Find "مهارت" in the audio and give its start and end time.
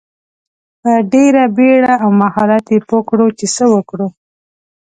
2.21-2.65